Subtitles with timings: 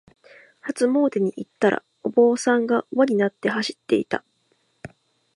[0.61, 4.23] 初詣に行ったら、お坊さんが輪になって走っていた。